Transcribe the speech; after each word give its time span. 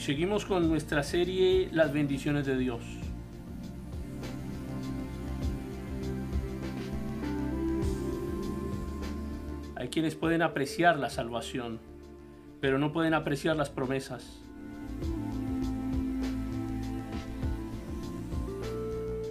seguimos 0.00 0.46
con 0.46 0.66
nuestra 0.66 1.02
serie 1.02 1.68
Las 1.72 1.92
bendiciones 1.92 2.46
de 2.46 2.56
Dios. 2.56 2.80
Hay 9.76 9.88
quienes 9.88 10.14
pueden 10.14 10.40
apreciar 10.40 10.98
la 10.98 11.10
salvación, 11.10 11.80
pero 12.62 12.78
no 12.78 12.92
pueden 12.92 13.12
apreciar 13.12 13.56
las 13.56 13.68
promesas. 13.68 14.40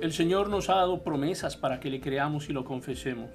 El 0.01 0.13
Señor 0.13 0.49
nos 0.49 0.69
ha 0.69 0.75
dado 0.75 1.03
promesas 1.03 1.57
para 1.57 1.79
que 1.79 1.89
le 1.89 1.99
creamos 1.99 2.47
y 2.49 2.53
lo 2.53 2.63
confesemos. 2.63 3.31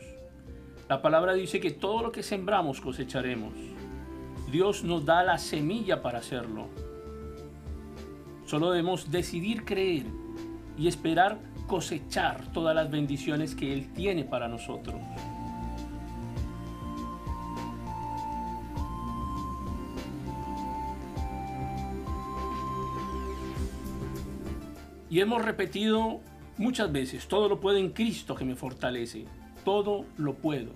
La 0.88 1.02
palabra 1.02 1.34
dice 1.34 1.58
que 1.58 1.72
todo 1.72 2.00
lo 2.00 2.12
que 2.12 2.22
sembramos 2.22 2.80
cosecharemos. 2.80 3.54
Dios 4.52 4.84
nos 4.84 5.04
da 5.04 5.24
la 5.24 5.38
semilla 5.38 6.00
para 6.00 6.18
hacerlo. 6.18 6.93
Solo 8.46 8.70
debemos 8.70 9.10
decidir 9.10 9.64
creer 9.64 10.04
y 10.76 10.88
esperar 10.88 11.38
cosechar 11.66 12.52
todas 12.52 12.74
las 12.74 12.90
bendiciones 12.90 13.54
que 13.54 13.72
Él 13.72 13.92
tiene 13.92 14.24
para 14.24 14.48
nosotros. 14.48 15.00
Y 25.08 25.20
hemos 25.20 25.44
repetido 25.44 26.20
muchas 26.58 26.90
veces, 26.90 27.28
todo 27.28 27.48
lo 27.48 27.60
puedo 27.60 27.78
en 27.78 27.90
Cristo 27.90 28.34
que 28.34 28.44
me 28.44 28.56
fortalece, 28.56 29.26
todo 29.64 30.06
lo 30.16 30.34
puedo. 30.34 30.72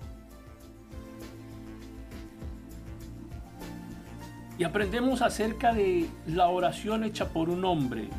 Y 4.59 4.65
aprendemos 4.65 5.21
acerca 5.21 5.73
de 5.73 6.09
la 6.27 6.49
oración 6.49 7.05
hecha 7.05 7.29
por 7.29 7.49
un 7.49 7.63
hombre. 7.63 8.09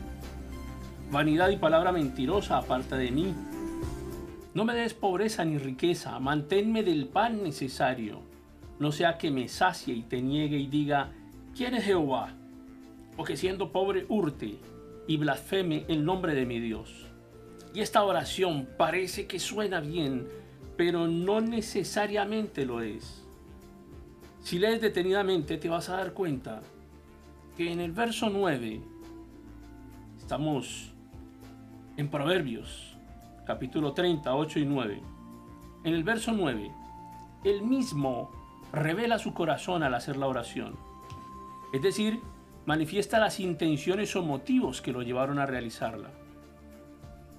Vanidad 1.10 1.50
y 1.50 1.58
palabra 1.58 1.92
mentirosa 1.92 2.56
aparte 2.56 2.96
de 2.96 3.10
mí. 3.10 3.34
No 4.54 4.64
me 4.64 4.74
des 4.74 4.94
pobreza 4.94 5.44
ni 5.44 5.58
riqueza, 5.58 6.18
manténme 6.18 6.82
del 6.82 7.08
pan 7.08 7.42
necesario. 7.42 8.22
No 8.78 8.90
sea 8.90 9.18
que 9.18 9.30
me 9.30 9.48
sacie 9.48 9.92
y 9.92 10.02
te 10.02 10.22
niegue 10.22 10.56
y 10.56 10.66
diga, 10.66 11.12
¿quién 11.54 11.74
es 11.74 11.84
Jehová? 11.84 12.32
O 13.18 13.24
que 13.24 13.36
siendo 13.36 13.70
pobre 13.70 14.06
hurte 14.08 14.56
y 15.06 15.18
blasfeme 15.18 15.84
el 15.88 16.06
nombre 16.06 16.34
de 16.34 16.46
mi 16.46 16.58
Dios. 16.58 17.06
Y 17.74 17.80
esta 17.80 18.02
oración 18.02 18.66
parece 18.78 19.26
que 19.26 19.38
suena 19.38 19.80
bien, 19.80 20.26
pero 20.78 21.06
no 21.06 21.42
necesariamente 21.42 22.64
lo 22.64 22.80
es. 22.80 23.26
Si 24.42 24.58
lees 24.58 24.80
detenidamente 24.80 25.58
te 25.58 25.68
vas 25.68 25.88
a 25.90 25.96
dar 25.96 26.12
cuenta 26.12 26.62
que 27.56 27.70
en 27.70 27.80
el 27.80 27.92
verso 27.92 28.30
9, 28.30 28.80
estamos 30.18 30.92
en 31.96 32.08
Proverbios, 32.08 32.96
capítulo 33.46 33.92
30, 33.92 34.34
8 34.34 34.58
y 34.60 34.64
9. 34.64 35.02
En 35.84 35.94
el 35.94 36.02
verso 36.04 36.32
9, 36.32 36.70
él 37.44 37.62
mismo 37.62 38.30
revela 38.72 39.18
su 39.18 39.34
corazón 39.34 39.82
al 39.82 39.94
hacer 39.94 40.16
la 40.16 40.26
oración. 40.26 40.74
Es 41.72 41.82
decir, 41.82 42.20
manifiesta 42.64 43.18
las 43.18 43.40
intenciones 43.40 44.16
o 44.16 44.22
motivos 44.22 44.80
que 44.80 44.92
lo 44.92 45.02
llevaron 45.02 45.38
a 45.38 45.46
realizarla. 45.46 46.10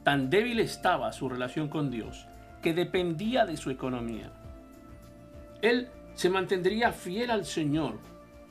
Tan 0.04 0.30
débil 0.30 0.60
estaba 0.60 1.12
su 1.14 1.30
relación 1.30 1.68
con 1.68 1.90
Dios 1.90 2.28
que 2.62 2.74
dependía 2.74 3.46
de 3.46 3.58
su 3.58 3.72
economía. 3.72 4.32
Él 5.62 5.90
se 6.14 6.30
mantendría 6.30 6.92
fiel 6.92 7.32
al 7.32 7.46
Señor 7.46 8.00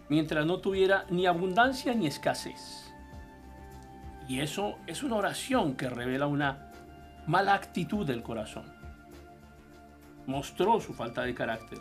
mientras 0.08 0.44
no 0.44 0.58
tuviera 0.58 1.06
ni 1.10 1.26
abundancia 1.26 1.94
ni 1.94 2.06
escasez. 2.06 2.92
Y 4.28 4.40
eso 4.40 4.76
es 4.86 5.02
una 5.02 5.16
oración 5.16 5.76
que 5.76 5.88
revela 5.88 6.26
una 6.26 6.72
mala 7.26 7.54
actitud 7.54 8.06
del 8.06 8.22
corazón. 8.22 8.64
Mostró 10.26 10.80
su 10.80 10.92
falta 10.94 11.22
de 11.22 11.34
carácter. 11.34 11.78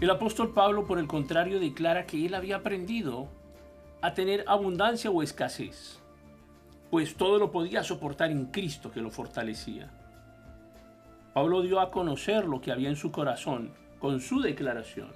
El 0.00 0.10
apóstol 0.10 0.52
Pablo, 0.52 0.84
por 0.84 0.98
el 0.98 1.06
contrario, 1.06 1.60
declara 1.60 2.06
que 2.06 2.26
él 2.26 2.34
había 2.34 2.56
aprendido 2.56 3.28
a 4.02 4.14
tener 4.14 4.44
abundancia 4.48 5.10
o 5.10 5.22
escasez, 5.22 6.00
pues 6.90 7.14
todo 7.14 7.38
lo 7.38 7.52
podía 7.52 7.84
soportar 7.84 8.32
en 8.32 8.46
Cristo 8.46 8.90
que 8.90 9.00
lo 9.00 9.10
fortalecía. 9.10 9.90
Pablo 11.32 11.62
dio 11.62 11.80
a 11.80 11.90
conocer 11.90 12.44
lo 12.44 12.60
que 12.60 12.72
había 12.72 12.88
en 12.88 12.96
su 12.96 13.12
corazón 13.12 13.70
con 14.00 14.20
su 14.20 14.40
declaración, 14.40 15.12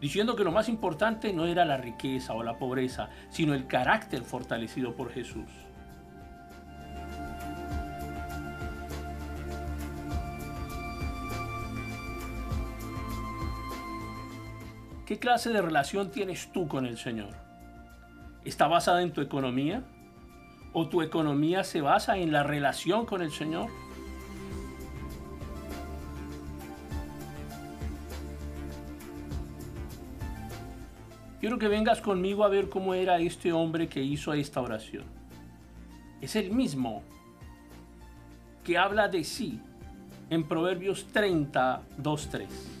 diciendo 0.00 0.34
que 0.34 0.42
lo 0.42 0.50
más 0.50 0.68
importante 0.68 1.32
no 1.32 1.46
era 1.46 1.64
la 1.64 1.76
riqueza 1.76 2.34
o 2.34 2.42
la 2.42 2.58
pobreza, 2.58 3.10
sino 3.30 3.54
el 3.54 3.68
carácter 3.68 4.22
fortalecido 4.22 4.96
por 4.96 5.10
Jesús. 5.12 5.48
¿Qué 15.06 15.18
clase 15.18 15.50
de 15.50 15.62
relación 15.62 16.10
tienes 16.10 16.52
tú 16.52 16.68
con 16.68 16.84
el 16.84 16.98
Señor? 16.98 17.47
¿Está 18.48 18.66
basada 18.66 19.02
en 19.02 19.12
tu 19.12 19.20
economía? 19.20 19.84
¿O 20.72 20.88
tu 20.88 21.02
economía 21.02 21.64
se 21.64 21.82
basa 21.82 22.16
en 22.16 22.32
la 22.32 22.42
relación 22.42 23.04
con 23.04 23.20
el 23.20 23.30
Señor? 23.30 23.68
Quiero 31.40 31.58
que 31.58 31.68
vengas 31.68 32.00
conmigo 32.00 32.42
a 32.42 32.48
ver 32.48 32.70
cómo 32.70 32.94
era 32.94 33.18
este 33.18 33.52
hombre 33.52 33.86
que 33.86 34.02
hizo 34.02 34.32
esta 34.32 34.62
oración. 34.62 35.04
Es 36.22 36.34
el 36.34 36.50
mismo 36.50 37.02
que 38.64 38.78
habla 38.78 39.08
de 39.08 39.24
sí 39.24 39.60
en 40.30 40.48
Proverbios 40.48 41.06
30, 41.12 41.82
2, 41.98 42.28
3. 42.30 42.77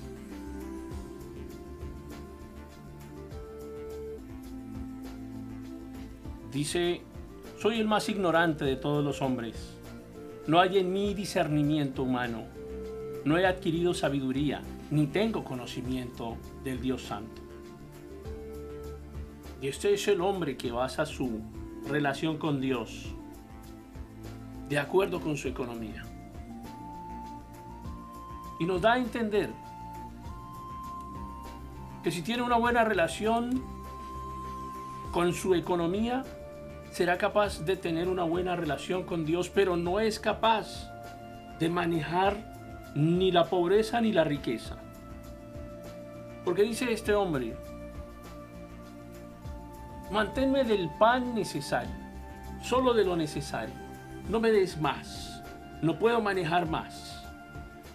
Dice, 6.52 7.02
soy 7.60 7.80
el 7.80 7.86
más 7.86 8.08
ignorante 8.08 8.64
de 8.64 8.76
todos 8.76 9.04
los 9.04 9.20
hombres. 9.20 9.76
No 10.46 10.60
hay 10.60 10.78
en 10.78 10.92
mí 10.92 11.12
discernimiento 11.12 12.04
humano. 12.04 12.44
No 13.24 13.36
he 13.36 13.46
adquirido 13.46 13.92
sabiduría, 13.92 14.62
ni 14.90 15.06
tengo 15.06 15.44
conocimiento 15.44 16.36
del 16.64 16.80
Dios 16.80 17.02
Santo. 17.02 17.42
Y 19.60 19.68
este 19.68 19.92
es 19.92 20.08
el 20.08 20.20
hombre 20.20 20.56
que 20.56 20.70
basa 20.70 21.04
su 21.04 21.40
relación 21.88 22.38
con 22.38 22.60
Dios 22.60 23.14
de 24.68 24.78
acuerdo 24.78 25.20
con 25.20 25.36
su 25.36 25.48
economía. 25.48 26.04
Y 28.60 28.64
nos 28.64 28.80
da 28.80 28.94
a 28.94 28.98
entender 28.98 29.50
que 32.02 32.10
si 32.10 32.22
tiene 32.22 32.42
una 32.42 32.56
buena 32.56 32.84
relación 32.84 33.62
con 35.10 35.32
su 35.32 35.54
economía, 35.54 36.24
será 36.90 37.18
capaz 37.18 37.64
de 37.64 37.76
tener 37.76 38.08
una 38.08 38.24
buena 38.24 38.56
relación 38.56 39.04
con 39.04 39.24
Dios, 39.24 39.48
pero 39.48 39.76
no 39.76 40.00
es 40.00 40.18
capaz 40.18 40.90
de 41.58 41.68
manejar 41.68 42.36
ni 42.94 43.30
la 43.30 43.44
pobreza 43.44 44.00
ni 44.00 44.12
la 44.12 44.24
riqueza. 44.24 44.76
Porque 46.44 46.62
dice 46.62 46.92
este 46.92 47.14
hombre, 47.14 47.56
manténme 50.10 50.64
del 50.64 50.88
pan 50.98 51.34
necesario, 51.34 51.94
solo 52.62 52.94
de 52.94 53.04
lo 53.04 53.16
necesario, 53.16 53.74
no 54.28 54.40
me 54.40 54.50
des 54.50 54.80
más, 54.80 55.42
no 55.82 55.98
puedo 55.98 56.20
manejar 56.20 56.68
más, 56.68 57.22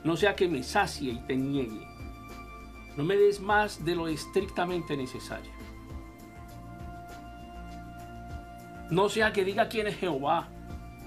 no 0.04 0.16
sea 0.16 0.36
que 0.36 0.48
me 0.48 0.64
sacie 0.64 1.14
y 1.14 1.18
te 1.20 1.36
niegue, 1.36 1.88
no 2.96 3.04
me 3.04 3.16
des 3.18 3.40
más 3.40 3.84
de 3.84 3.96
lo 3.96 4.08
estrictamente 4.08 4.96
necesario. 4.96 5.52
No 8.94 9.10
sea 9.10 9.34
que 9.34 9.44
diga 9.44 9.70
quién 9.70 9.88
es 9.88 9.98
Jehová, 9.98 10.50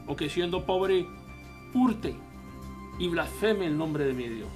o 0.09 0.17
que 0.17 0.29
siendo 0.29 0.67
pobre 0.67 1.07
hurte 1.73 2.17
y 2.99 3.07
blasfeme 3.07 3.65
el 3.65 3.79
nombre 3.79 4.05
de 4.05 4.13
mi 4.13 4.29
Dios. 4.29 4.51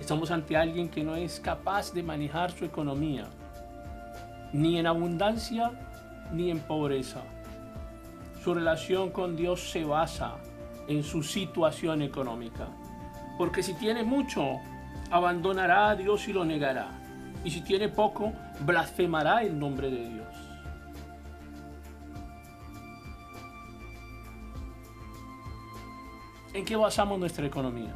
Estamos 0.00 0.30
ante 0.30 0.56
alguien 0.56 0.88
que 0.88 1.02
no 1.02 1.16
es 1.16 1.40
capaz 1.40 1.92
de 1.92 2.04
manejar 2.04 2.52
su 2.52 2.64
economía, 2.64 3.26
ni 4.52 4.78
en 4.78 4.86
abundancia 4.86 5.72
ni 6.32 6.52
en 6.52 6.60
pobreza. 6.60 7.24
Su 8.44 8.54
relación 8.54 9.10
con 9.10 9.34
Dios 9.34 9.72
se 9.72 9.82
basa 9.82 10.36
en 10.86 11.02
su 11.02 11.24
situación 11.24 12.02
económica. 12.02 12.68
Porque 13.36 13.64
si 13.64 13.74
tiene 13.74 14.04
mucho, 14.04 14.44
abandonará 15.10 15.88
a 15.88 15.96
Dios 15.96 16.28
y 16.28 16.32
lo 16.32 16.44
negará. 16.44 16.92
Y 17.42 17.50
si 17.50 17.62
tiene 17.62 17.88
poco, 17.88 18.32
blasfemará 18.60 19.42
el 19.42 19.58
nombre 19.58 19.90
de 19.90 20.08
Dios. 20.08 20.47
¿En 26.58 26.64
qué 26.64 26.74
basamos 26.74 27.20
nuestra 27.20 27.46
economía? 27.46 27.94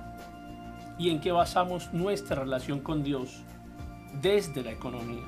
¿Y 0.97 1.11
en 1.11 1.21
qué 1.21 1.33
basamos 1.33 1.93
nuestra 1.93 2.45
relación 2.45 2.79
con 2.79 3.03
Dios 3.03 3.43
desde 4.21 4.63
la 4.63 4.71
economía? 4.71 5.25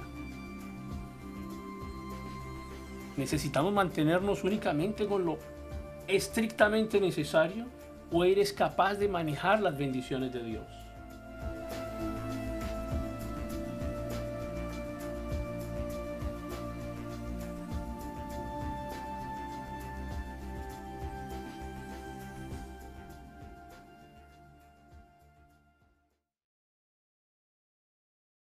¿Necesitamos 3.16 3.72
mantenernos 3.72 4.44
únicamente 4.44 5.08
con 5.08 5.24
lo 5.24 5.38
estrictamente 6.06 7.00
necesario 7.00 7.66
o 8.12 8.22
eres 8.22 8.52
capaz 8.52 8.94
de 8.94 9.08
manejar 9.08 9.60
las 9.60 9.76
bendiciones 9.76 10.32
de 10.32 10.44
Dios? 10.44 10.83